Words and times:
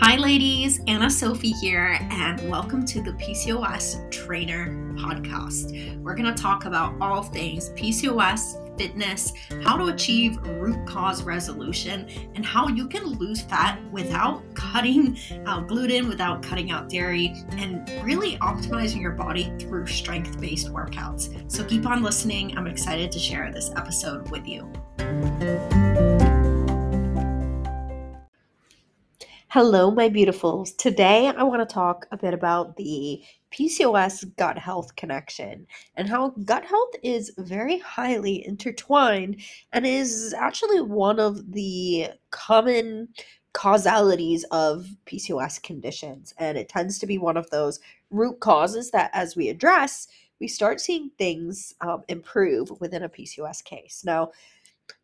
Hi, 0.00 0.14
ladies, 0.14 0.80
Anna 0.86 1.10
Sophie 1.10 1.50
here, 1.50 1.98
and 2.00 2.48
welcome 2.48 2.86
to 2.86 3.02
the 3.02 3.10
PCOS 3.14 4.08
Trainer 4.12 4.68
Podcast. 4.94 6.00
We're 6.00 6.14
going 6.14 6.32
to 6.32 6.40
talk 6.40 6.66
about 6.66 6.94
all 7.00 7.24
things 7.24 7.70
PCOS, 7.70 8.78
fitness, 8.78 9.32
how 9.64 9.76
to 9.76 9.86
achieve 9.86 10.36
root 10.46 10.86
cause 10.86 11.24
resolution, 11.24 12.08
and 12.36 12.46
how 12.46 12.68
you 12.68 12.86
can 12.86 13.06
lose 13.06 13.40
fat 13.42 13.80
without 13.90 14.44
cutting 14.54 15.18
out 15.46 15.66
gluten, 15.66 16.08
without 16.08 16.44
cutting 16.44 16.70
out 16.70 16.88
dairy, 16.88 17.34
and 17.56 17.90
really 18.04 18.36
optimizing 18.36 19.00
your 19.00 19.12
body 19.12 19.52
through 19.58 19.88
strength 19.88 20.40
based 20.40 20.68
workouts. 20.68 21.50
So 21.50 21.64
keep 21.64 21.86
on 21.86 22.04
listening. 22.04 22.56
I'm 22.56 22.68
excited 22.68 23.10
to 23.10 23.18
share 23.18 23.50
this 23.50 23.72
episode 23.76 24.30
with 24.30 24.46
you. 24.46 24.72
Hello, 29.50 29.90
my 29.90 30.10
beautifuls. 30.10 30.76
Today 30.76 31.32
I 31.34 31.42
want 31.42 31.66
to 31.66 31.74
talk 31.74 32.06
a 32.12 32.18
bit 32.18 32.34
about 32.34 32.76
the 32.76 33.22
PCOS 33.50 34.36
gut 34.36 34.58
health 34.58 34.94
connection 34.94 35.66
and 35.96 36.06
how 36.06 36.34
gut 36.44 36.66
health 36.66 36.90
is 37.02 37.32
very 37.38 37.78
highly 37.78 38.46
intertwined 38.46 39.40
and 39.72 39.86
is 39.86 40.34
actually 40.36 40.82
one 40.82 41.18
of 41.18 41.50
the 41.52 42.08
common 42.30 43.08
causalities 43.54 44.44
of 44.50 44.86
PCOS 45.06 45.62
conditions. 45.62 46.34
And 46.36 46.58
it 46.58 46.68
tends 46.68 46.98
to 46.98 47.06
be 47.06 47.16
one 47.16 47.38
of 47.38 47.48
those 47.48 47.80
root 48.10 48.40
causes 48.40 48.90
that, 48.90 49.10
as 49.14 49.34
we 49.34 49.48
address, 49.48 50.08
we 50.40 50.46
start 50.46 50.78
seeing 50.78 51.10
things 51.16 51.74
um, 51.80 52.04
improve 52.08 52.70
within 52.82 53.02
a 53.02 53.08
PCOS 53.08 53.64
case. 53.64 54.02
Now, 54.04 54.30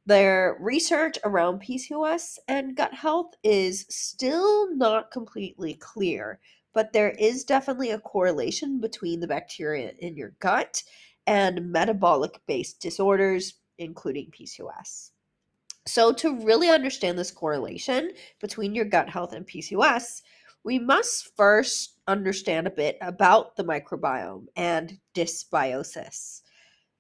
their 0.06 0.56
research 0.60 1.18
around 1.24 1.62
PCOS 1.62 2.38
and 2.46 2.76
gut 2.76 2.92
health 2.92 3.34
is 3.42 3.86
still 3.88 4.74
not 4.76 5.10
completely 5.10 5.74
clear, 5.74 6.40
but 6.74 6.92
there 6.92 7.10
is 7.12 7.44
definitely 7.44 7.90
a 7.90 7.98
correlation 7.98 8.80
between 8.80 9.20
the 9.20 9.26
bacteria 9.26 9.92
in 9.98 10.16
your 10.16 10.34
gut 10.40 10.82
and 11.26 11.72
metabolic 11.72 12.40
based 12.46 12.80
disorders, 12.80 13.54
including 13.78 14.30
PCOS. 14.30 15.10
So, 15.86 16.12
to 16.14 16.38
really 16.40 16.68
understand 16.68 17.18
this 17.18 17.30
correlation 17.30 18.10
between 18.40 18.74
your 18.74 18.86
gut 18.86 19.08
health 19.08 19.32
and 19.32 19.46
PCOS, 19.46 20.22
we 20.64 20.78
must 20.78 21.36
first 21.36 21.98
understand 22.06 22.66
a 22.66 22.70
bit 22.70 22.96
about 23.00 23.56
the 23.56 23.64
microbiome 23.64 24.46
and 24.56 24.98
dysbiosis. 25.14 26.40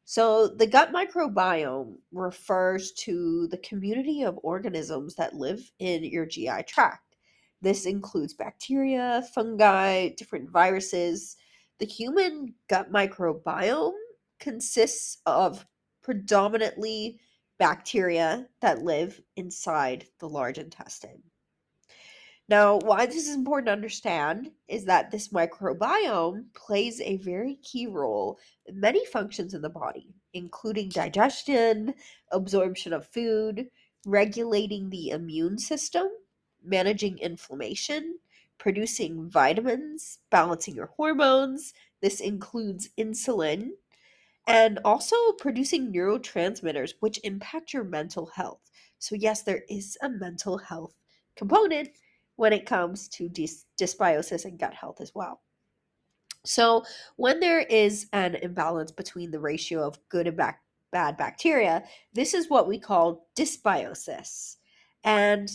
So, 0.06 0.48
the 0.48 0.66
gut 0.66 0.92
microbiome 0.92 1.96
refers 2.12 2.92
to 2.92 3.48
the 3.48 3.58
community 3.58 4.22
of 4.22 4.38
organisms 4.42 5.14
that 5.14 5.34
live 5.34 5.70
in 5.78 6.04
your 6.04 6.26
GI 6.26 6.64
tract. 6.66 7.16
This 7.62 7.86
includes 7.86 8.34
bacteria, 8.34 9.26
fungi, 9.34 10.10
different 10.10 10.50
viruses. 10.50 11.36
The 11.78 11.86
human 11.86 12.54
gut 12.68 12.92
microbiome 12.92 13.94
consists 14.38 15.18
of 15.24 15.66
predominantly 16.02 17.18
bacteria 17.58 18.46
that 18.60 18.82
live 18.82 19.22
inside 19.36 20.06
the 20.18 20.28
large 20.28 20.58
intestine. 20.58 21.22
Now, 22.46 22.76
why 22.76 23.06
this 23.06 23.26
is 23.26 23.34
important 23.34 23.66
to 23.68 23.72
understand 23.72 24.50
is 24.68 24.84
that 24.84 25.10
this 25.10 25.28
microbiome 25.28 26.52
plays 26.52 27.00
a 27.00 27.16
very 27.16 27.56
key 27.56 27.86
role 27.86 28.38
in 28.66 28.78
many 28.78 29.06
functions 29.06 29.54
in 29.54 29.62
the 29.62 29.70
body, 29.70 30.14
including 30.34 30.90
digestion, 30.90 31.94
absorption 32.32 32.92
of 32.92 33.06
food, 33.06 33.68
regulating 34.04 34.90
the 34.90 35.10
immune 35.10 35.58
system, 35.58 36.08
managing 36.62 37.18
inflammation, 37.18 38.18
producing 38.58 39.30
vitamins, 39.30 40.18
balancing 40.30 40.74
your 40.74 40.90
hormones. 40.98 41.72
This 42.02 42.20
includes 42.20 42.90
insulin, 42.98 43.70
and 44.46 44.78
also 44.84 45.16
producing 45.38 45.90
neurotransmitters, 45.90 46.92
which 47.00 47.20
impact 47.24 47.72
your 47.72 47.84
mental 47.84 48.26
health. 48.26 48.70
So, 48.98 49.14
yes, 49.14 49.42
there 49.42 49.64
is 49.70 49.96
a 50.02 50.10
mental 50.10 50.58
health 50.58 50.94
component 51.36 51.88
when 52.36 52.52
it 52.52 52.66
comes 52.66 53.08
to 53.08 53.28
dys- 53.28 53.64
dysbiosis 53.80 54.44
and 54.44 54.58
gut 54.58 54.74
health 54.74 55.00
as 55.00 55.14
well. 55.14 55.40
So, 56.44 56.84
when 57.16 57.40
there 57.40 57.60
is 57.60 58.06
an 58.12 58.34
imbalance 58.36 58.92
between 58.92 59.30
the 59.30 59.40
ratio 59.40 59.86
of 59.86 59.98
good 60.08 60.26
and 60.26 60.36
bac- 60.36 60.62
bad 60.92 61.16
bacteria, 61.16 61.84
this 62.12 62.34
is 62.34 62.50
what 62.50 62.68
we 62.68 62.78
call 62.78 63.26
dysbiosis. 63.34 64.56
And 65.04 65.50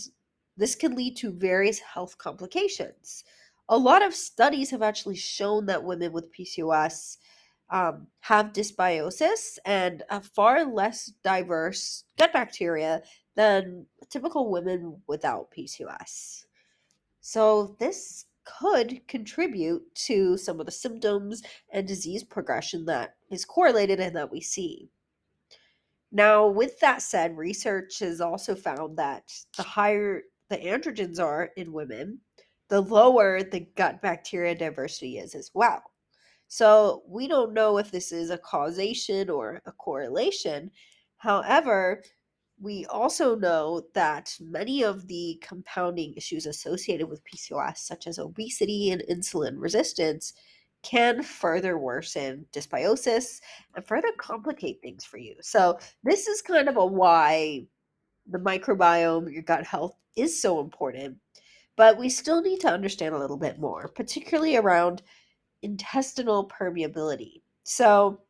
this 0.56 0.74
can 0.74 0.94
lead 0.96 1.16
to 1.18 1.32
various 1.32 1.78
health 1.78 2.18
complications. 2.18 3.24
A 3.68 3.78
lot 3.78 4.02
of 4.02 4.14
studies 4.14 4.70
have 4.70 4.82
actually 4.82 5.16
shown 5.16 5.66
that 5.66 5.84
women 5.84 6.12
with 6.12 6.32
PCOS 6.32 7.18
um, 7.70 8.08
have 8.20 8.52
dysbiosis 8.52 9.58
and 9.64 10.02
a 10.10 10.20
far 10.20 10.64
less 10.64 11.12
diverse 11.22 12.04
gut 12.18 12.32
bacteria 12.32 13.02
than 13.36 13.86
typical 14.08 14.50
women 14.50 15.00
without 15.06 15.52
PCOS. 15.56 16.44
So, 17.20 17.76
this 17.78 18.26
could 18.44 19.06
contribute 19.06 19.82
to 19.94 20.36
some 20.36 20.60
of 20.60 20.66
the 20.66 20.72
symptoms 20.72 21.42
and 21.72 21.86
disease 21.86 22.24
progression 22.24 22.84
that 22.86 23.14
is 23.30 23.44
correlated 23.44 24.00
and 24.00 24.16
that 24.16 24.30
we 24.30 24.40
see. 24.40 24.88
Now, 26.12 26.48
with 26.48 26.80
that 26.80 27.02
said, 27.02 27.36
research 27.36 27.98
has 28.00 28.20
also 28.20 28.54
found 28.54 28.96
that 28.98 29.24
the 29.56 29.62
higher 29.62 30.22
the 30.48 30.58
androgens 30.58 31.20
are 31.20 31.50
in 31.56 31.72
women, 31.72 32.18
the 32.68 32.80
lower 32.80 33.42
the 33.44 33.60
gut 33.76 34.02
bacteria 34.02 34.54
diversity 34.54 35.18
is 35.18 35.34
as 35.34 35.50
well. 35.54 35.82
So, 36.48 37.02
we 37.06 37.28
don't 37.28 37.52
know 37.52 37.78
if 37.78 37.90
this 37.92 38.10
is 38.10 38.30
a 38.30 38.38
causation 38.38 39.30
or 39.30 39.60
a 39.66 39.72
correlation. 39.72 40.70
However, 41.18 42.02
we 42.60 42.84
also 42.86 43.34
know 43.34 43.82
that 43.94 44.36
many 44.38 44.82
of 44.82 45.08
the 45.08 45.42
compounding 45.42 46.12
issues 46.14 46.44
associated 46.44 47.08
with 47.08 47.24
PCOS, 47.24 47.78
such 47.78 48.06
as 48.06 48.18
obesity 48.18 48.90
and 48.90 49.02
insulin 49.10 49.54
resistance, 49.56 50.34
can 50.82 51.22
further 51.22 51.78
worsen 51.78 52.44
dysbiosis 52.52 53.40
and 53.74 53.84
further 53.86 54.08
complicate 54.18 54.80
things 54.82 55.04
for 55.04 55.16
you. 55.16 55.34
So, 55.40 55.78
this 56.04 56.26
is 56.26 56.42
kind 56.42 56.68
of 56.68 56.76
a 56.76 56.84
why 56.84 57.66
the 58.26 58.38
microbiome, 58.38 59.32
your 59.32 59.42
gut 59.42 59.64
health, 59.64 59.96
is 60.16 60.40
so 60.40 60.60
important. 60.60 61.16
But 61.76 61.98
we 61.98 62.10
still 62.10 62.42
need 62.42 62.60
to 62.60 62.68
understand 62.68 63.14
a 63.14 63.18
little 63.18 63.38
bit 63.38 63.58
more, 63.58 63.88
particularly 63.88 64.56
around 64.56 65.02
intestinal 65.62 66.48
permeability. 66.48 67.42
So, 67.62 68.20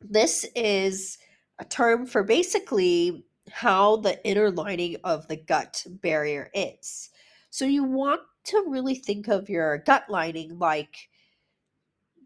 this 0.00 0.46
is 0.54 1.18
a 1.58 1.64
term 1.64 2.06
for 2.06 2.22
basically 2.22 3.24
how 3.52 3.96
the 3.96 4.24
inner 4.26 4.50
lining 4.50 4.96
of 5.04 5.26
the 5.28 5.36
gut 5.36 5.84
barrier 5.86 6.50
is. 6.54 7.10
So 7.50 7.64
you 7.64 7.84
want 7.84 8.20
to 8.44 8.64
really 8.66 8.94
think 8.94 9.28
of 9.28 9.48
your 9.48 9.78
gut 9.78 10.04
lining 10.08 10.58
like 10.58 11.08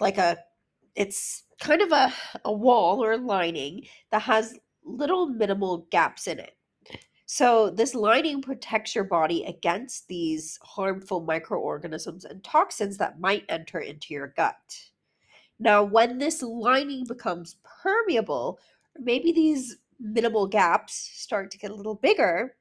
like 0.00 0.18
a 0.18 0.38
it's 0.94 1.44
kind 1.60 1.82
of 1.82 1.92
a, 1.92 2.12
a 2.44 2.52
wall 2.52 3.02
or 3.02 3.12
a 3.12 3.16
lining 3.16 3.86
that 4.10 4.22
has 4.22 4.54
little 4.84 5.26
minimal 5.26 5.86
gaps 5.90 6.26
in 6.26 6.38
it. 6.38 6.56
So 7.26 7.70
this 7.70 7.94
lining 7.94 8.42
protects 8.42 8.94
your 8.94 9.04
body 9.04 9.44
against 9.44 10.08
these 10.08 10.58
harmful 10.62 11.20
microorganisms 11.20 12.24
and 12.24 12.44
toxins 12.44 12.98
that 12.98 13.18
might 13.18 13.44
enter 13.48 13.80
into 13.80 14.12
your 14.12 14.28
gut. 14.28 14.54
Now, 15.58 15.82
when 15.82 16.18
this 16.18 16.42
lining 16.42 17.04
becomes 17.04 17.56
permeable, 17.64 18.58
maybe 18.98 19.32
these 19.32 19.78
minimal 20.00 20.46
gaps 20.46 21.10
start 21.14 21.50
to 21.50 21.58
get 21.58 21.70
a 21.70 21.74
little 21.74 21.94
bigger, 21.94 22.56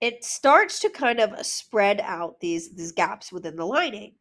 it 0.00 0.24
starts 0.24 0.80
to 0.80 0.90
kind 0.90 1.20
of 1.20 1.44
spread 1.44 2.00
out 2.00 2.40
these 2.40 2.74
these 2.74 2.92
gaps 2.92 3.32
within 3.32 3.56
the 3.56 3.64
lining. 3.64 4.14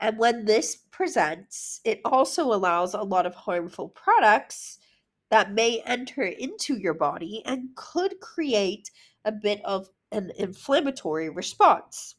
And 0.00 0.18
when 0.18 0.44
this 0.44 0.76
presents, 0.90 1.80
it 1.84 2.00
also 2.04 2.52
allows 2.52 2.94
a 2.94 3.02
lot 3.02 3.26
of 3.26 3.34
harmful 3.34 3.88
products 3.88 4.78
that 5.30 5.52
may 5.52 5.82
enter 5.86 6.24
into 6.24 6.76
your 6.76 6.94
body 6.94 7.42
and 7.46 7.68
could 7.74 8.20
create 8.20 8.90
a 9.24 9.32
bit 9.32 9.60
of 9.64 9.88
an 10.12 10.30
inflammatory 10.36 11.30
response. 11.30 12.16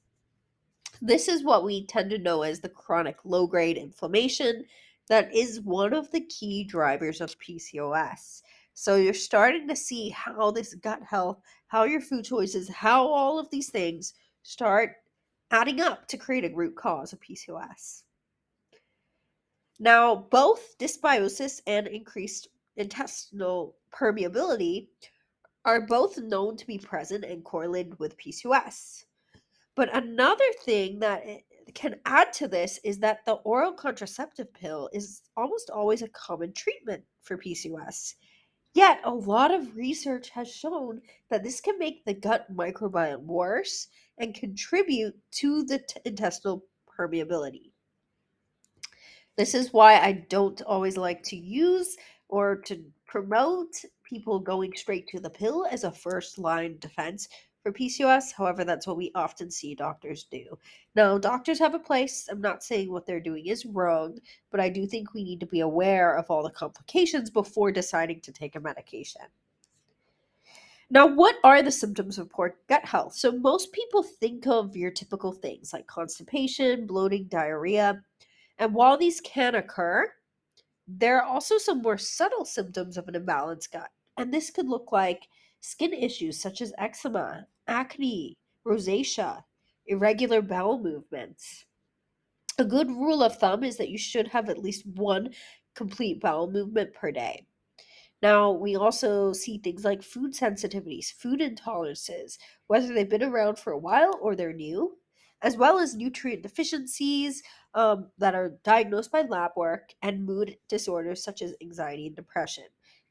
This 1.02 1.28
is 1.28 1.44
what 1.44 1.64
we 1.64 1.86
tend 1.86 2.10
to 2.12 2.18
know 2.18 2.42
as 2.42 2.60
the 2.60 2.70
chronic 2.70 3.18
low 3.24 3.46
grade 3.48 3.78
inflammation 3.78 4.66
that 5.08 5.34
is 5.34 5.62
one 5.62 5.94
of 5.94 6.10
the 6.12 6.22
key 6.22 6.64
drivers 6.64 7.22
of 7.22 7.38
PCOS. 7.40 8.42
So 8.76 8.98
you're 8.98 9.14
starting 9.14 9.70
to 9.70 9.76
see 9.76 10.10
how 10.10 10.52
this 10.52 10.76
gut 10.76 11.02
health, 11.02 11.40
how 11.68 11.86
your 11.86 12.02
food 12.02 12.26
choices, 12.26 12.70
how 12.70 13.08
all 13.08 13.40
of 13.40 13.50
these 13.50 13.70
things 13.70 14.14
start 14.44 14.92
adding 15.50 15.80
up 15.80 16.08
to 16.10 16.18
create 16.18 16.44
a 16.44 16.54
root 16.54 16.76
cause 16.76 17.14
of 17.14 17.22
PCOS. 17.22 18.04
Now, 19.80 20.28
both 20.30 20.78
dysbiosis 20.78 21.62
and 21.66 21.88
increased 21.88 22.50
intestinal 22.76 23.78
permeability 23.94 24.90
are 25.64 25.88
both 25.88 26.18
known 26.18 26.58
to 26.58 26.68
be 26.68 26.78
present 26.78 27.24
and 27.24 27.46
correlated 27.46 27.98
with 27.98 28.18
PCOS. 28.18 29.06
But 29.76 29.96
another 29.96 30.46
thing 30.64 31.00
that 31.00 31.24
eh, 31.26 31.40
can 31.74 31.96
add 32.06 32.34
to 32.34 32.48
this 32.50 32.78
is 32.84 33.00
that 33.00 33.26
the 33.26 33.34
oral 33.34 33.72
contraceptive 33.72 34.54
pill 34.54 34.90
is 34.92 35.22
almost 35.38 35.70
always 35.70 36.02
a 36.02 36.10
common 36.10 36.54
treatment 36.54 37.04
for 37.22 37.38
PCOS. 37.38 38.16
Yet, 38.76 39.00
a 39.06 39.10
lot 39.10 39.52
of 39.52 39.78
research 39.78 40.30
has 40.32 40.54
shown 40.54 41.02
that 41.30 41.44
this 41.44 41.62
can 41.62 41.80
make 41.80 42.04
the 42.04 42.14
gut 42.14 42.54
microbiome 42.54 43.24
worse 43.24 43.88
and 44.18 44.36
contribute 44.36 45.16
to 45.36 45.64
the 45.64 45.80
t- 45.80 46.02
intestinal 46.04 46.66
permeability. 46.86 47.72
This 49.38 49.56
is 49.56 49.72
why 49.72 50.00
I 50.00 50.26
don't 50.30 50.62
always 50.64 50.98
like 50.98 51.24
to 51.24 51.38
use 51.38 51.96
or 52.28 52.58
to 52.64 52.84
promote 53.08 53.74
people 54.04 54.40
going 54.40 54.74
straight 54.76 55.08
to 55.08 55.22
the 55.22 55.30
pill 55.30 55.66
as 55.72 55.86
a 55.86 55.92
first 55.92 56.38
line 56.38 56.78
defense 56.80 57.30
for 57.66 57.72
PCOS. 57.72 58.32
However, 58.32 58.64
that's 58.64 58.86
what 58.86 58.96
we 58.96 59.12
often 59.16 59.50
see 59.50 59.74
doctors 59.74 60.26
do. 60.26 60.56
Now, 60.94 61.18
doctors 61.18 61.58
have 61.58 61.74
a 61.74 61.80
place. 61.80 62.28
I'm 62.30 62.40
not 62.40 62.64
saying 62.64 62.92
what 62.92 63.08
they're 63.08 63.20
doing 63.20 63.48
is 63.48 63.66
wrong, 63.66 64.20
but 64.52 64.60
I 64.60 64.70
do 64.70 64.86
think 64.86 65.16
we 65.16 65.24
need 65.24 65.40
to 65.40 65.48
be 65.48 65.62
aware 65.62 66.16
of 66.16 66.30
all 66.30 66.44
the 66.44 66.52
complications 66.52 67.32
before 67.32 67.72
deciding 67.72 68.22
to 68.22 68.32
take 68.32 68.56
a 68.56 68.60
medication. 68.60 69.24
Now, 70.92 71.08
what 71.08 71.38
are 71.44 71.64
the 71.64 71.72
symptoms 71.72 72.20
of 72.20 72.30
poor 72.30 72.56
gut 72.70 72.86
health? 72.86 73.16
So, 73.16 73.32
most 73.32 73.72
people 73.72 74.04
think 74.04 74.46
of 74.46 74.78
your 74.78 74.92
typical 74.92 75.32
things 75.32 75.74
like 75.74 75.88
constipation, 75.88 76.86
bloating, 76.86 77.26
diarrhea. 77.30 78.00
And 78.60 78.76
while 78.76 78.96
these 78.96 79.20
can 79.22 79.56
occur, 79.56 80.14
there 80.88 81.18
are 81.18 81.26
also 81.26 81.58
some 81.58 81.82
more 81.82 81.98
subtle 81.98 82.46
symptoms 82.46 82.96
of 82.96 83.08
an 83.08 83.16
imbalanced 83.16 83.72
gut. 83.72 83.90
And 84.18 84.32
this 84.32 84.52
could 84.52 84.70
look 84.70 84.92
like 84.92 85.24
skin 85.62 85.94
issues 85.94 86.40
such 86.40 86.62
as 86.62 86.72
eczema, 86.78 87.48
acne, 87.68 88.38
rosacea, 88.66 89.44
irregular 89.88 90.42
bowel 90.42 90.80
movements. 90.80 91.66
A 92.58 92.66
good 92.66 92.90
rule 92.90 93.24
of 93.24 93.38
thumb 93.38 93.64
is 93.64 93.78
that 93.78 93.90
you 93.90 93.98
should 93.98 94.30
have 94.30 94.50
at 94.50 94.62
least 94.62 94.86
one 94.86 95.30
complete 95.76 96.22
bowel 96.22 96.50
movement 96.50 96.94
per 96.94 97.12
day. 97.12 97.46
Now, 98.22 98.52
we 98.52 98.76
also 98.76 99.34
see 99.34 99.58
things 99.58 99.84
like 99.84 100.02
food 100.02 100.34
sensitivities, 100.34 101.14
food 101.14 101.42
intolerances, 101.42 102.38
whether 102.68 102.94
they've 102.94 103.10
been 103.10 103.24
around 103.24 103.60
for 103.60 103.74
a 103.74 103.78
while 103.78 104.18
or 104.22 104.36
they're 104.36 104.54
new, 104.54 104.98
as 105.42 105.58
well 105.58 105.78
as 105.78 105.96
nutrient 105.96 106.42
deficiencies 106.42 107.44
um, 107.74 108.08
that 108.18 108.34
are 108.34 108.58
diagnosed 108.64 109.12
by 109.12 109.22
lab 109.22 109.52
work 109.56 109.94
and 110.02 110.26
mood 110.26 110.58
disorders 110.70 111.24
such 111.24 111.42
as 111.42 111.54
anxiety 111.62 112.08
and 112.08 112.16
depression. 112.16 112.64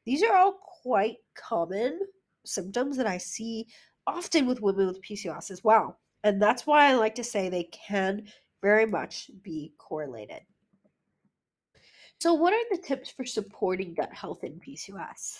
These 0.05 0.23
are 0.23 0.35
all 0.35 0.59
quite 0.81 1.17
common 1.35 1.99
symptoms 2.45 2.97
that 2.97 3.07
I 3.07 3.17
see 3.17 3.67
often 4.07 4.45
with 4.45 4.61
women 4.61 4.87
with 4.87 5.01
PCOS 5.01 5.51
as 5.51 5.63
well. 5.63 5.99
And 6.23 6.41
that's 6.41 6.65
why 6.65 6.89
I 6.89 6.95
like 6.95 7.15
to 7.15 7.23
say 7.23 7.49
they 7.49 7.65
can 7.65 8.27
very 8.61 8.85
much 8.85 9.29
be 9.43 9.73
correlated. 9.77 10.41
So, 12.19 12.33
what 12.33 12.53
are 12.53 12.65
the 12.71 12.81
tips 12.81 13.11
for 13.11 13.25
supporting 13.25 13.93
gut 13.93 14.13
health 14.13 14.43
in 14.43 14.59
PCOS? 14.59 15.37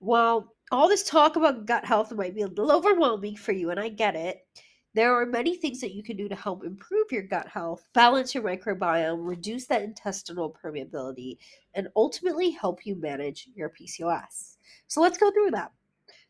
Well, 0.00 0.54
all 0.70 0.88
this 0.88 1.08
talk 1.08 1.36
about 1.36 1.66
gut 1.66 1.84
health 1.84 2.12
might 2.12 2.34
be 2.34 2.42
a 2.42 2.46
little 2.46 2.72
overwhelming 2.72 3.36
for 3.36 3.52
you, 3.52 3.70
and 3.70 3.80
I 3.80 3.88
get 3.88 4.16
it. 4.16 4.46
There 4.94 5.18
are 5.18 5.26
many 5.26 5.56
things 5.56 5.80
that 5.80 5.94
you 5.94 6.02
can 6.02 6.16
do 6.16 6.28
to 6.28 6.36
help 6.36 6.64
improve 6.64 7.10
your 7.10 7.22
gut 7.22 7.48
health, 7.48 7.84
balance 7.94 8.34
your 8.34 8.44
microbiome, 8.44 9.26
reduce 9.26 9.66
that 9.66 9.82
intestinal 9.82 10.54
permeability, 10.62 11.38
and 11.74 11.88
ultimately 11.96 12.50
help 12.50 12.86
you 12.86 12.94
manage 12.94 13.48
your 13.54 13.70
PCOS. 13.70 14.56
So 14.86 15.00
let's 15.00 15.18
go 15.18 15.30
through 15.30 15.52
that. 15.52 15.72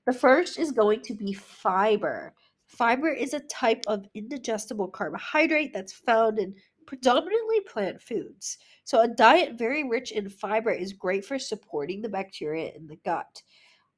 The 0.06 0.12
first 0.12 0.58
is 0.58 0.72
going 0.72 1.00
to 1.02 1.14
be 1.14 1.32
fiber. 1.32 2.34
Fiber 2.66 3.08
is 3.08 3.32
a 3.32 3.40
type 3.40 3.82
of 3.86 4.06
indigestible 4.14 4.88
carbohydrate 4.88 5.72
that's 5.72 5.92
found 5.92 6.38
in 6.38 6.54
predominantly 6.86 7.60
plant 7.60 8.02
foods. 8.02 8.58
So, 8.84 9.00
a 9.00 9.08
diet 9.08 9.56
very 9.56 9.82
rich 9.84 10.12
in 10.12 10.28
fiber 10.28 10.70
is 10.70 10.92
great 10.92 11.24
for 11.24 11.38
supporting 11.38 12.02
the 12.02 12.08
bacteria 12.08 12.72
in 12.74 12.86
the 12.86 12.96
gut. 12.96 13.42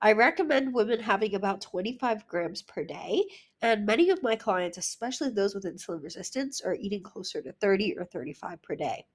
I 0.01 0.13
recommend 0.13 0.75
women 0.75 1.01
having 1.01 1.35
about 1.35 1.63
25 1.63 2.29
grams 2.29 2.63
per 2.63 2.85
day, 2.85 3.25
and 3.63 3.87
many 3.87 4.11
of 4.11 4.23
my 4.23 4.37
clients, 4.37 4.79
especially 4.79 5.31
those 5.31 5.55
with 5.55 5.65
insulin 5.65 6.03
resistance, 6.03 6.61
are 6.61 6.77
eating 6.77 7.03
closer 7.03 7.43
to 7.43 7.53
30 7.53 7.97
or 7.99 8.05
35 8.05 8.63
per 8.63 8.77
day. 8.77 9.07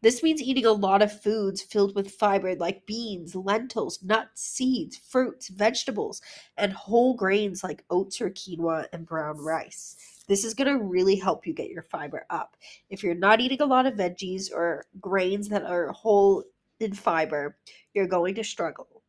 This 0.00 0.22
means 0.22 0.42
eating 0.42 0.66
a 0.66 0.72
lot 0.72 1.02
of 1.02 1.22
foods 1.22 1.62
filled 1.62 1.94
with 1.94 2.10
fiber 2.10 2.54
like 2.54 2.86
beans, 2.86 3.34
lentils, 3.34 4.02
nuts, 4.02 4.42
seeds, 4.42 4.96
fruits, 4.96 5.48
vegetables, 5.48 6.20
and 6.56 6.72
whole 6.72 7.14
grains 7.14 7.62
like 7.62 7.84
oats 7.90 8.20
or 8.20 8.30
quinoa 8.30 8.86
and 8.92 9.06
brown 9.06 9.38
rice. 9.38 9.96
This 10.28 10.44
is 10.44 10.54
going 10.54 10.68
to 10.68 10.84
really 10.84 11.16
help 11.16 11.46
you 11.46 11.52
get 11.52 11.70
your 11.70 11.82
fiber 11.82 12.26
up. 12.30 12.56
If 12.90 13.02
you're 13.02 13.14
not 13.14 13.40
eating 13.40 13.60
a 13.60 13.66
lot 13.66 13.86
of 13.86 13.94
veggies 13.94 14.52
or 14.52 14.86
grains 15.00 15.48
that 15.48 15.64
are 15.64 15.92
whole 15.92 16.44
in 16.80 16.92
fiber, 16.92 17.56
you're 17.94 18.06
going 18.06 18.34
to 18.36 18.44
struggle. 18.44 19.02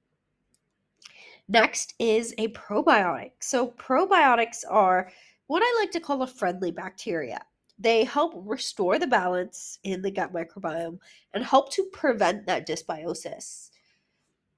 Next 1.47 1.93
is 1.99 2.33
a 2.37 2.47
probiotic. 2.49 3.31
So, 3.41 3.67
probiotics 3.71 4.63
are 4.69 5.11
what 5.47 5.61
I 5.63 5.79
like 5.81 5.91
to 5.91 5.99
call 5.99 6.21
a 6.21 6.27
friendly 6.27 6.71
bacteria. 6.71 7.41
They 7.79 8.03
help 8.03 8.33
restore 8.35 8.99
the 8.99 9.07
balance 9.07 9.79
in 9.83 10.01
the 10.01 10.11
gut 10.11 10.33
microbiome 10.33 10.99
and 11.33 11.43
help 11.43 11.71
to 11.73 11.83
prevent 11.91 12.45
that 12.45 12.67
dysbiosis. 12.67 13.69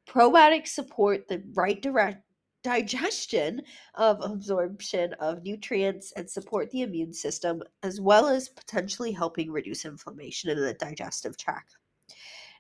Probiotics 0.08 0.68
support 0.68 1.28
the 1.28 1.44
right 1.54 1.82
direct 1.82 2.24
digestion 2.64 3.62
of 3.94 4.20
absorption 4.22 5.14
of 5.20 5.44
nutrients 5.44 6.12
and 6.14 6.30
support 6.30 6.70
the 6.72 6.82
immune 6.82 7.14
system, 7.14 7.62
as 7.84 8.02
well 8.02 8.28
as 8.28 8.50
potentially 8.50 9.12
helping 9.12 9.52
reduce 9.52 9.86
inflammation 9.86 10.50
in 10.50 10.60
the 10.60 10.74
digestive 10.74 11.38
tract. 11.38 11.78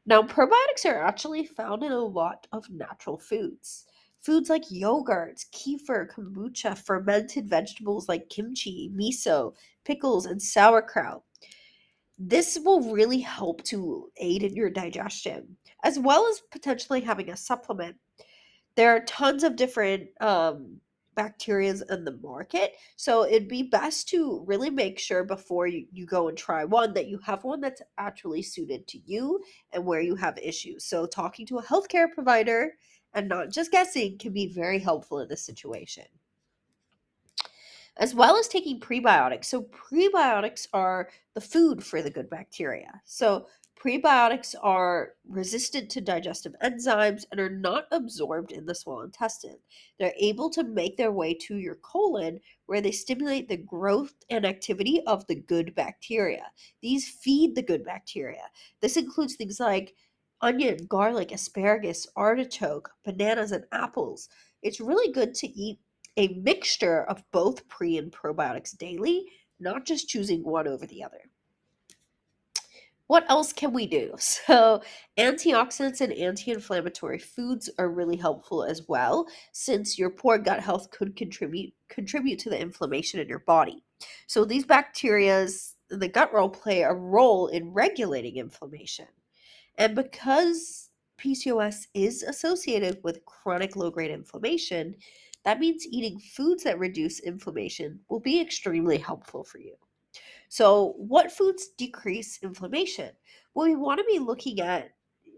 Now, 0.05 0.21
probiotics 0.21 0.85
are 0.85 1.01
actually 1.01 1.45
found 1.45 1.83
in 1.83 1.91
a 1.91 1.99
lot 1.99 2.45
of 2.51 2.69
natural 2.69 3.17
foods. 3.17 3.85
Foods 4.21 4.49
like 4.49 4.69
yogurts, 4.69 5.45
kefir, 5.51 6.07
kombucha, 6.11 6.77
fermented 6.77 7.49
vegetables 7.49 8.07
like 8.07 8.29
kimchi, 8.29 8.91
miso, 8.95 9.53
pickles, 9.85 10.25
and 10.25 10.41
sauerkraut. 10.41 11.23
This 12.17 12.57
will 12.63 12.93
really 12.93 13.19
help 13.19 13.63
to 13.65 14.09
aid 14.17 14.43
in 14.43 14.55
your 14.55 14.69
digestion, 14.69 15.57
as 15.83 15.99
well 15.99 16.27
as 16.27 16.41
potentially 16.51 17.01
having 17.01 17.29
a 17.29 17.37
supplement. 17.37 17.97
There 18.75 18.95
are 18.95 19.01
tons 19.01 19.43
of 19.43 19.55
different 19.55 20.09
um, 20.21 20.81
bacterias 21.15 21.81
in 21.89 22.03
the 22.03 22.17
market. 22.21 22.73
So 22.97 23.25
it'd 23.25 23.47
be 23.47 23.63
best 23.63 24.09
to 24.09 24.43
really 24.45 24.69
make 24.69 24.99
sure 24.99 25.23
before 25.23 25.67
you, 25.67 25.87
you 25.91 26.05
go 26.05 26.27
and 26.27 26.37
try 26.37 26.65
one 26.65 26.93
that 26.93 27.07
you 27.07 27.19
have 27.19 27.43
one 27.43 27.61
that's 27.61 27.81
actually 27.97 28.41
suited 28.41 28.87
to 28.87 28.99
you 29.05 29.41
and 29.71 29.85
where 29.85 30.01
you 30.01 30.15
have 30.15 30.37
issues. 30.37 30.85
So 30.85 31.05
talking 31.05 31.45
to 31.47 31.57
a 31.57 31.63
healthcare 31.63 32.11
provider 32.11 32.73
and 33.13 33.29
not 33.29 33.49
just 33.49 33.71
guessing 33.71 34.17
can 34.17 34.33
be 34.33 34.47
very 34.47 34.79
helpful 34.79 35.19
in 35.19 35.29
this 35.29 35.45
situation. 35.45 36.05
As 37.97 38.13
well 38.13 38.37
as 38.37 38.47
taking 38.47 38.79
prebiotics. 38.79 39.45
So, 39.45 39.63
prebiotics 39.63 40.67
are 40.73 41.09
the 41.33 41.41
food 41.41 41.83
for 41.83 42.01
the 42.01 42.09
good 42.09 42.29
bacteria. 42.29 43.01
So, 43.05 43.47
prebiotics 43.79 44.55
are 44.61 45.13
resistant 45.27 45.89
to 45.91 46.01
digestive 46.01 46.55
enzymes 46.63 47.23
and 47.31 47.39
are 47.39 47.49
not 47.49 47.85
absorbed 47.91 48.51
in 48.51 48.65
the 48.65 48.75
small 48.75 49.01
intestine. 49.01 49.57
They're 49.99 50.13
able 50.19 50.49
to 50.51 50.63
make 50.63 50.97
their 50.97 51.11
way 51.11 51.33
to 51.35 51.57
your 51.57 51.75
colon 51.75 52.39
where 52.65 52.81
they 52.81 52.91
stimulate 52.91 53.47
the 53.47 53.57
growth 53.57 54.13
and 54.29 54.45
activity 54.45 55.01
of 55.05 55.25
the 55.27 55.35
good 55.35 55.75
bacteria. 55.75 56.51
These 56.81 57.07
feed 57.07 57.55
the 57.55 57.61
good 57.61 57.85
bacteria. 57.85 58.49
This 58.81 58.97
includes 58.97 59.35
things 59.35 59.59
like 59.59 59.95
onion, 60.41 60.85
garlic, 60.87 61.31
asparagus, 61.31 62.07
artichoke, 62.15 62.89
bananas, 63.03 63.51
and 63.51 63.65
apples. 63.71 64.29
It's 64.63 64.79
really 64.79 65.11
good 65.13 65.33
to 65.35 65.47
eat 65.47 65.79
a 66.17 66.29
mixture 66.29 67.03
of 67.03 67.23
both 67.31 67.67
pre 67.67 67.97
and 67.97 68.11
probiotics 68.11 68.77
daily, 68.77 69.25
not 69.59 69.85
just 69.85 70.09
choosing 70.09 70.43
one 70.43 70.67
over 70.67 70.85
the 70.85 71.03
other. 71.03 71.29
What 73.07 73.29
else 73.29 73.53
can 73.53 73.71
we 73.71 73.85
do? 73.85 74.15
So, 74.19 74.81
antioxidants 75.17 76.01
and 76.01 76.13
anti 76.13 76.51
inflammatory 76.51 77.19
foods 77.19 77.69
are 77.77 77.89
really 77.89 78.17
helpful 78.17 78.63
as 78.63 78.83
well, 78.87 79.27
since 79.51 79.99
your 79.99 80.09
poor 80.09 80.37
gut 80.37 80.59
health 80.59 80.89
could 80.91 81.15
contribute, 81.15 81.73
contribute 81.89 82.39
to 82.39 82.49
the 82.49 82.59
inflammation 82.59 83.19
in 83.19 83.27
your 83.27 83.39
body. 83.39 83.83
So, 84.27 84.45
these 84.45 84.65
bacteria, 84.65 85.47
the 85.89 86.07
gut 86.07 86.33
role, 86.33 86.49
play 86.49 86.81
a 86.81 86.93
role 86.93 87.47
in 87.47 87.73
regulating 87.73 88.37
inflammation. 88.37 89.07
And 89.77 89.95
because 89.95 90.89
PCOS 91.19 91.87
is 91.93 92.23
associated 92.23 92.99
with 93.03 93.25
chronic 93.25 93.75
low 93.75 93.91
grade 93.91 94.11
inflammation, 94.11 94.95
that 95.45 95.59
means 95.59 95.87
eating 95.87 96.19
foods 96.19 96.63
that 96.63 96.79
reduce 96.79 97.19
inflammation 97.19 97.99
will 98.09 98.19
be 98.19 98.41
extremely 98.41 98.97
helpful 98.97 99.43
for 99.43 99.59
you. 99.59 99.75
So, 100.49 100.93
what 100.97 101.31
foods 101.31 101.69
decrease 101.77 102.39
inflammation? 102.43 103.11
Well, 103.53 103.67
we 103.67 103.75
want 103.75 103.99
to 103.99 104.05
be 104.05 104.19
looking 104.19 104.59
at 104.59 104.89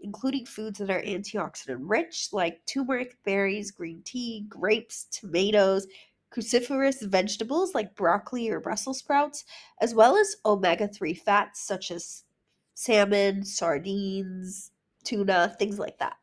including 0.02 0.46
foods 0.46 0.78
that 0.78 0.90
are 0.90 1.02
antioxidant 1.02 1.78
rich, 1.80 2.28
like 2.32 2.64
turmeric, 2.66 3.16
berries, 3.24 3.70
green 3.70 4.02
tea, 4.04 4.46
grapes, 4.48 5.04
tomatoes, 5.10 5.86
cruciferous 6.32 7.02
vegetables 7.06 7.74
like 7.74 7.96
broccoli 7.96 8.50
or 8.50 8.60
Brussels 8.60 8.98
sprouts, 8.98 9.44
as 9.80 9.94
well 9.94 10.16
as 10.16 10.36
omega 10.44 10.88
3 10.88 11.14
fats 11.14 11.60
such 11.60 11.90
as 11.90 12.24
salmon, 12.74 13.44
sardines, 13.44 14.70
tuna, 15.04 15.54
things 15.58 15.78
like 15.78 15.98
that. 15.98 16.16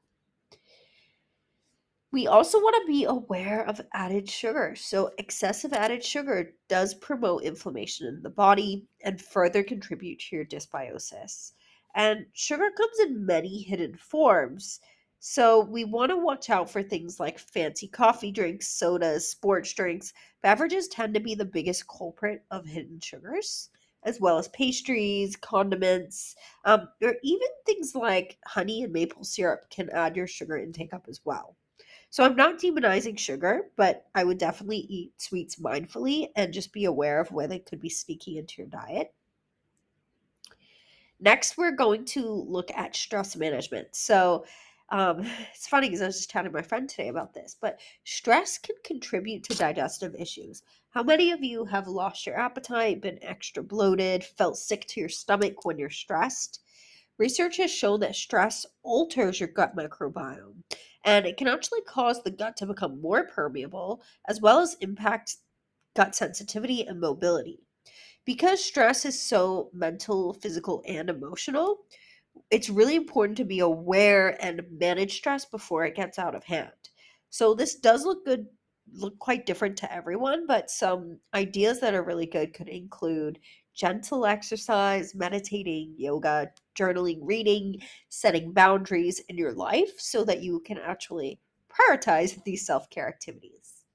We 2.15 2.27
also 2.27 2.60
want 2.60 2.77
to 2.81 2.88
be 2.88 3.03
aware 3.03 3.67
of 3.67 3.81
added 3.91 4.29
sugar. 4.29 4.74
So, 4.77 5.12
excessive 5.17 5.74
added 5.74 6.01
sugar 6.01 6.53
does 6.69 6.93
promote 6.93 7.43
inflammation 7.43 8.07
in 8.07 8.22
the 8.22 8.29
body 8.29 8.88
and 9.03 9.22
further 9.22 9.63
contribute 9.63 10.19
to 10.19 10.38
your 10.38 10.45
dysbiosis. 10.45 11.51
And 11.93 12.27
sugar 12.31 12.72
comes 12.72 13.00
in 13.00 13.25
many 13.25 13.63
hidden 13.63 13.98
forms. 13.98 14.79
So, 15.19 15.65
we 15.65 15.84
want 15.84 16.10
to 16.10 16.15
watch 16.15 16.50
out 16.50 16.69
for 16.69 16.81
things 16.81 17.19
like 17.19 17.38
fancy 17.38 17.89
coffee 17.89 18.31
drinks, 18.31 18.69
sodas, 18.69 19.27
sports 19.27 19.74
drinks. 19.74 20.13
Beverages 20.41 20.88
tend 20.88 21.15
to 21.15 21.19
be 21.19 21.36
the 21.36 21.43
biggest 21.43 21.86
culprit 21.86 22.45
of 22.50 22.65
hidden 22.65 23.01
sugars, 23.01 23.72
as 24.05 24.21
well 24.21 24.38
as 24.38 24.47
pastries, 24.50 25.35
condiments, 25.35 26.35
um, 26.63 26.88
or 27.01 27.15
even 27.24 27.47
things 27.65 27.95
like 27.95 28.38
honey 28.45 28.83
and 28.83 28.93
maple 28.93 29.24
syrup 29.24 29.69
can 29.69 29.89
add 29.89 30.15
your 30.15 30.27
sugar 30.27 30.57
intake 30.57 30.93
up 30.93 31.07
as 31.09 31.19
well. 31.25 31.55
So 32.12 32.24
I'm 32.24 32.35
not 32.35 32.59
demonizing 32.59 33.19
sugar, 33.19 33.63
but 33.75 34.05
I 34.15 34.24
would 34.24 34.38
definitely 34.38 34.85
eat 34.88 35.21
sweets 35.21 35.57
mindfully 35.57 36.29
and 36.38 36.53
just 36.53 36.71
be 36.71 36.85
aware 36.85 37.19
of 37.19 37.31
where 37.31 37.47
they 37.47 37.59
could 37.59 37.81
be 37.81 37.89
sneaking 37.89 38.38
into 38.38 38.62
your 38.62 38.67
diet. 38.67 39.13
Next, 41.19 41.57
we're 41.57 41.71
going 41.71 42.05
to 42.05 42.21
look 42.47 42.71
at 42.71 42.95
stress 42.95 43.35
management. 43.35 43.95
So, 43.95 44.45
um, 44.89 45.25
it's 45.53 45.67
funny 45.67 45.88
because 45.88 46.01
I 46.01 46.05
was 46.05 46.17
just 46.17 46.31
chatting 46.31 46.51
with 46.51 46.62
my 46.62 46.67
friend 46.67 46.88
today 46.88 47.09
about 47.09 47.33
this, 47.33 47.55
but 47.59 47.79
stress 48.03 48.57
can 48.57 48.75
contribute 48.83 49.43
to 49.45 49.57
digestive 49.57 50.15
issues. 50.15 50.63
How 50.96 51.04
many 51.04 51.32
of 51.32 51.44
you 51.44 51.66
have 51.66 51.90
lost 51.90 52.25
your 52.25 52.40
appetite, 52.40 53.02
been 53.02 53.20
extra 53.22 53.62
bloated, 53.62 54.24
felt 54.24 54.58
sick 54.58 54.88
to 54.88 55.02
your 55.02 55.10
stomach 55.10 55.66
when 55.66 55.78
you're 55.78 55.90
stressed? 55.90 56.62
Research 57.18 57.58
has 57.58 57.70
shown 57.70 58.00
that 58.00 58.16
stress 58.16 58.66
alters 58.82 59.42
your 59.42 59.50
gut 59.50 59.75
microbiome, 59.75 60.64
and 61.04 61.25
it 61.25 61.36
can 61.36 61.50
actually 61.50 61.82
cause 61.82 62.24
the 62.24 62.32
gut 62.32 62.56
to 62.56 62.66
become 62.66 63.02
more 63.02 63.28
permeable, 63.28 64.02
as 64.30 64.40
well 64.40 64.60
as 64.60 64.78
impact 64.80 65.36
gut 65.98 66.16
sensitivity 66.16 66.88
and 66.88 67.02
mobility. 67.02 67.60
Because 68.24 68.64
stress 68.64 69.04
is 69.04 69.22
so 69.22 69.70
mental, 69.74 70.32
physical, 70.36 70.82
and 70.88 71.10
emotional, 71.10 71.80
it's 72.50 72.70
really 72.70 72.96
important 72.96 73.36
to 73.40 73.44
be 73.44 73.60
aware 73.60 74.42
and 74.42 74.62
manage 74.72 75.18
stress 75.18 75.44
before 75.44 75.84
it 75.84 75.98
gets 75.98 76.18
out 76.18 76.36
of 76.36 76.46
hand. 76.46 76.72
So 77.32 77.54
this 77.54 77.75
does 77.75 78.06
look 78.06 78.24
good 78.24 78.48
look 78.94 79.18
quite 79.20 79.46
different 79.46 79.77
to 79.77 79.94
everyone, 79.94 80.48
but 80.48 80.70
some 80.70 81.20
ideas 81.34 81.80
that 81.80 81.94
are 81.94 82.04
really 82.04 82.25
good 82.25 82.54
could 82.54 82.70
include 82.70 83.39
gentle 83.74 84.25
exercise, 84.25 85.13
meditating, 85.13 85.94
yoga, 85.98 86.50
journaling, 86.75 87.20
reading, 87.22 87.82
setting 88.10 88.51
boundaries 88.51 89.20
in 89.30 89.38
your 89.38 89.54
life 89.54 89.92
so 89.98 90.24
that 90.24 90.42
you 90.42 90.62
can 90.62 90.77
actually 90.77 91.39
prioritize 91.70 92.42
these 92.44 92.65
self 92.65 92.89
care 92.89 93.08
activities. 93.08 93.86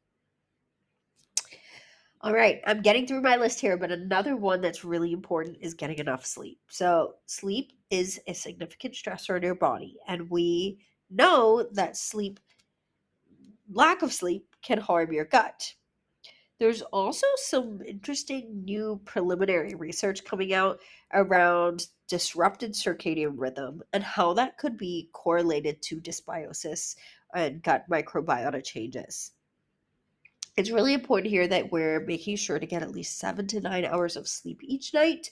All 2.22 2.34
right, 2.34 2.60
I'm 2.66 2.82
getting 2.82 3.06
through 3.06 3.22
my 3.22 3.36
list 3.36 3.60
here, 3.60 3.78
but 3.78 3.90
another 3.90 4.36
one 4.36 4.60
that's 4.60 4.84
really 4.84 5.12
important 5.12 5.56
is 5.62 5.72
getting 5.72 5.98
enough 5.98 6.26
sleep. 6.26 6.58
So, 6.68 7.14
sleep 7.24 7.72
is 7.88 8.20
a 8.26 8.34
significant 8.34 8.92
stressor 8.92 9.38
in 9.38 9.42
your 9.42 9.54
body, 9.54 9.96
and 10.06 10.28
we 10.28 10.80
know 11.08 11.66
that 11.72 11.96
sleep, 11.96 12.38
lack 13.72 14.02
of 14.02 14.12
sleep, 14.12 14.49
can 14.62 14.78
harm 14.78 15.12
your 15.12 15.24
gut. 15.24 15.74
There's 16.58 16.82
also 16.82 17.26
some 17.36 17.80
interesting 17.86 18.64
new 18.64 19.00
preliminary 19.06 19.74
research 19.74 20.24
coming 20.24 20.52
out 20.52 20.80
around 21.12 21.86
disrupted 22.06 22.74
circadian 22.74 23.32
rhythm 23.36 23.82
and 23.94 24.02
how 24.02 24.34
that 24.34 24.58
could 24.58 24.76
be 24.76 25.08
correlated 25.12 25.80
to 25.82 26.00
dysbiosis 26.02 26.96
and 27.34 27.62
gut 27.62 27.88
microbiota 27.88 28.62
changes. 28.62 29.32
It's 30.56 30.70
really 30.70 30.92
important 30.92 31.30
here 31.30 31.48
that 31.48 31.72
we're 31.72 32.04
making 32.04 32.36
sure 32.36 32.58
to 32.58 32.66
get 32.66 32.82
at 32.82 32.90
least 32.90 33.18
seven 33.18 33.46
to 33.46 33.60
nine 33.60 33.86
hours 33.86 34.16
of 34.16 34.28
sleep 34.28 34.60
each 34.62 34.92
night. 34.92 35.30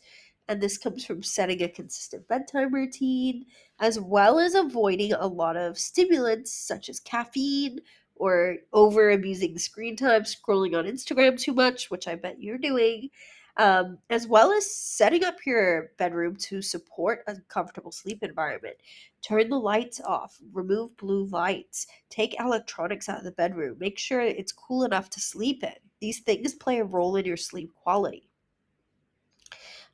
And 0.48 0.62
this 0.62 0.78
comes 0.78 1.04
from 1.04 1.22
setting 1.22 1.62
a 1.62 1.68
consistent 1.68 2.26
bedtime 2.26 2.72
routine, 2.72 3.44
as 3.80 4.00
well 4.00 4.38
as 4.38 4.54
avoiding 4.54 5.12
a 5.12 5.26
lot 5.26 5.58
of 5.58 5.78
stimulants 5.78 6.54
such 6.54 6.88
as 6.88 7.00
caffeine, 7.00 7.80
or 8.18 8.56
over 8.72 9.10
abusing 9.10 9.58
screen 9.58 9.96
time, 9.96 10.22
scrolling 10.22 10.76
on 10.76 10.84
Instagram 10.84 11.38
too 11.38 11.52
much, 11.54 11.90
which 11.90 12.08
I 12.08 12.14
bet 12.14 12.42
you're 12.42 12.58
doing, 12.58 13.10
um, 13.56 13.98
as 14.08 14.26
well 14.26 14.52
as 14.52 14.70
setting 14.70 15.24
up 15.24 15.44
your 15.44 15.90
bedroom 15.98 16.36
to 16.36 16.62
support 16.62 17.24
a 17.26 17.36
comfortable 17.48 17.90
sleep 17.90 18.22
environment. 18.22 18.76
Turn 19.22 19.48
the 19.48 19.58
lights 19.58 20.00
off, 20.00 20.38
remove 20.52 20.96
blue 20.96 21.24
lights, 21.24 21.86
take 22.08 22.38
electronics 22.38 23.08
out 23.08 23.18
of 23.18 23.24
the 23.24 23.32
bedroom, 23.32 23.76
make 23.80 23.98
sure 23.98 24.20
it's 24.20 24.52
cool 24.52 24.84
enough 24.84 25.10
to 25.10 25.20
sleep 25.20 25.64
in. 25.64 25.74
These 26.00 26.20
things 26.20 26.54
play 26.54 26.78
a 26.78 26.84
role 26.84 27.16
in 27.16 27.24
your 27.24 27.36
sleep 27.36 27.74
quality. 27.74 28.27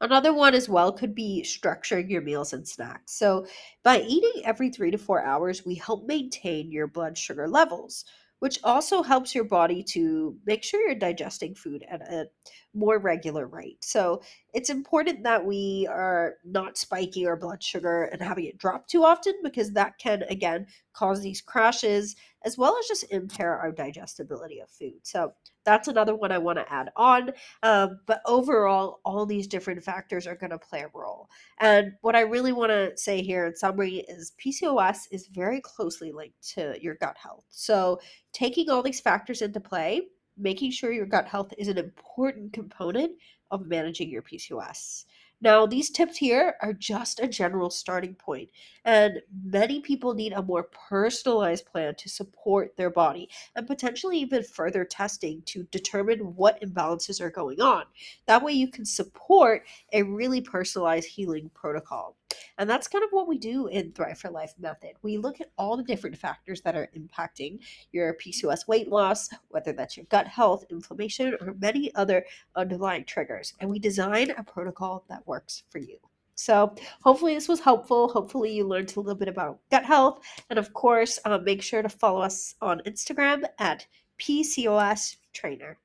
Another 0.00 0.32
one 0.32 0.54
as 0.54 0.68
well 0.68 0.92
could 0.92 1.14
be 1.14 1.42
structuring 1.46 2.10
your 2.10 2.20
meals 2.22 2.52
and 2.52 2.66
snacks. 2.66 3.12
So, 3.12 3.46
by 3.82 4.00
eating 4.00 4.42
every 4.44 4.70
three 4.70 4.90
to 4.90 4.98
four 4.98 5.22
hours, 5.24 5.64
we 5.64 5.74
help 5.76 6.06
maintain 6.06 6.70
your 6.70 6.86
blood 6.86 7.16
sugar 7.16 7.48
levels, 7.48 8.04
which 8.40 8.58
also 8.64 9.02
helps 9.02 9.34
your 9.34 9.44
body 9.44 9.82
to 9.82 10.38
make 10.46 10.62
sure 10.62 10.80
you're 10.86 10.94
digesting 10.94 11.54
food 11.54 11.84
at 11.88 12.02
a 12.02 12.28
more 12.74 12.98
regular 12.98 13.46
rate. 13.46 13.82
So, 13.84 14.22
it's 14.54 14.70
important 14.70 15.25
that 15.25 15.44
we 15.44 15.87
are 15.90 16.37
not 16.44 16.78
spiking 16.78 17.26
our 17.26 17.37
blood 17.37 17.62
sugar 17.62 18.04
and 18.04 18.23
having 18.23 18.44
it 18.44 18.56
drop 18.56 18.87
too 18.87 19.04
often 19.04 19.34
because 19.42 19.73
that 19.73 19.99
can, 19.99 20.23
again, 20.30 20.66
cause 20.92 21.20
these 21.20 21.40
crashes 21.40 22.14
as 22.44 22.56
well 22.56 22.76
as 22.78 22.87
just 22.87 23.11
impair 23.11 23.58
our 23.58 23.73
digestibility 23.73 24.61
of 24.61 24.70
food. 24.70 25.00
So, 25.02 25.32
that's 25.64 25.88
another 25.88 26.14
one 26.14 26.30
I 26.30 26.38
want 26.38 26.58
to 26.58 26.73
add 26.73 26.90
on. 26.94 27.30
Um, 27.62 28.00
but 28.06 28.20
overall, 28.26 29.00
all 29.04 29.25
these 29.25 29.46
different 29.46 29.82
factors 29.82 30.26
are 30.26 30.37
going 30.37 30.50
to 30.50 30.58
play 30.58 30.80
a 30.80 30.90
role. 30.94 31.28
And 31.58 31.92
what 32.02 32.14
I 32.14 32.20
really 32.20 32.52
want 32.52 32.70
to 32.70 32.92
say 32.96 33.23
here 33.23 33.46
in 33.46 33.56
summary 33.56 34.04
is 34.08 34.32
PCOS 34.44 35.08
is 35.11 35.28
very 35.28 35.62
closely 35.62 36.12
linked 36.12 36.46
to 36.54 36.76
your 36.80 36.96
gut 36.96 37.16
health. 37.16 37.44
So, 37.49 37.99
taking 38.32 38.68
all 38.70 38.82
these 38.82 39.00
factors 39.00 39.42
into 39.42 39.58
play, 39.58 40.02
making 40.37 40.70
sure 40.70 40.92
your 40.92 41.06
gut 41.06 41.26
health 41.26 41.52
is 41.58 41.68
an 41.68 41.78
important 41.78 42.52
component 42.52 43.12
of 43.54 43.66
managing 43.66 44.11
your 44.11 44.23
PCOS. 44.23 45.04
Now, 45.40 45.66
these 45.66 45.90
tips 45.90 46.16
here 46.16 46.54
are 46.62 46.73
just 46.73 47.20
a 47.20 47.28
general 47.28 47.68
starting 47.68 48.14
point, 48.14 48.49
and 48.84 49.20
many 49.44 49.80
people 49.80 50.14
need 50.14 50.32
a 50.32 50.42
more 50.42 50.62
personalized 50.88 51.66
plan 51.66 51.94
to 51.96 52.08
support 52.08 52.76
their 52.76 52.88
body 52.88 53.28
and 53.54 53.66
potentially 53.66 54.18
even 54.18 54.42
further 54.42 54.84
testing 54.84 55.42
to 55.46 55.64
determine 55.64 56.34
what 56.34 56.62
imbalances 56.62 57.20
are 57.20 57.30
going 57.30 57.61
on. 57.61 57.84
That 58.26 58.42
way, 58.42 58.52
you 58.52 58.68
can 58.68 58.87
support 58.87 59.66
a 59.92 60.02
really 60.02 60.40
personalized 60.40 61.08
healing 61.08 61.50
protocol. 61.52 62.16
And 62.58 62.70
that's 62.70 62.88
kind 62.88 63.04
of 63.04 63.11
what 63.11 63.28
we 63.28 63.38
do 63.38 63.66
in 63.66 63.92
Thrive 63.92 64.18
for 64.18 64.30
Life 64.30 64.54
method. 64.58 64.92
We 65.02 65.18
look 65.18 65.40
at 65.40 65.50
all 65.58 65.76
the 65.76 65.82
different 65.82 66.16
factors 66.16 66.61
that 66.62 66.76
are 66.76 66.88
impacting 66.96 67.58
your 67.92 68.14
PCOS 68.14 68.68
weight 68.68 68.88
loss, 68.88 69.28
whether 69.49 69.73
that's 69.73 69.96
your 69.96 70.06
gut 70.06 70.28
health, 70.28 70.64
inflammation, 70.70 71.37
or 71.40 71.54
many 71.61 71.94
other 71.94 72.25
underlying 72.54 73.04
triggers. 73.04 73.54
And 73.61 73.68
we 73.68 73.78
design 73.78 74.30
a 74.30 74.44
protocol 74.44 75.04
that 75.08 75.26
works 75.26 75.64
for 75.70 75.78
you. 75.78 75.99
So, 76.37 76.75
hopefully, 77.02 77.34
this 77.34 77.49
was 77.49 77.61
helpful. 77.61 78.08
Hopefully, 78.08 78.52
you 78.52 78.66
learned 78.66 78.96
a 78.96 79.00
little 79.00 79.14
bit 79.14 79.28
about 79.28 79.61
gut 79.70 79.84
health. 79.84 80.20
And 80.50 80.58
of 80.58 80.73
course, 80.73 81.20
um, 81.25 81.44
make 81.44 81.62
sure 81.62 81.82
to 81.82 81.88
follow 81.88 82.20
us 82.20 82.56
on 82.61 82.80
Instagram 82.87 83.44
at 83.58 83.87
PCOS 84.18 85.16
Trainer. 85.32 85.78